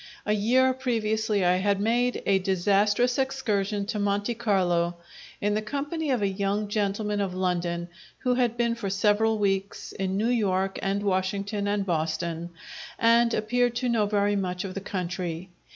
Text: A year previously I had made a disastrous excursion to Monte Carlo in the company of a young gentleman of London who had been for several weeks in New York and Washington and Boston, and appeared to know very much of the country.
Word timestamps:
A 0.25 0.33
year 0.33 0.73
previously 0.73 1.45
I 1.45 1.57
had 1.57 1.79
made 1.79 2.23
a 2.25 2.39
disastrous 2.39 3.19
excursion 3.19 3.85
to 3.85 3.99
Monte 3.99 4.33
Carlo 4.33 4.95
in 5.39 5.53
the 5.53 5.61
company 5.61 6.09
of 6.09 6.23
a 6.23 6.27
young 6.27 6.67
gentleman 6.69 7.21
of 7.21 7.35
London 7.35 7.87
who 8.17 8.33
had 8.33 8.57
been 8.57 8.73
for 8.73 8.89
several 8.89 9.37
weeks 9.37 9.91
in 9.91 10.17
New 10.17 10.29
York 10.29 10.79
and 10.81 11.03
Washington 11.03 11.67
and 11.67 11.85
Boston, 11.85 12.49
and 12.97 13.35
appeared 13.35 13.75
to 13.75 13.89
know 13.89 14.07
very 14.07 14.35
much 14.35 14.63
of 14.63 14.73
the 14.73 14.81
country. 14.81 15.49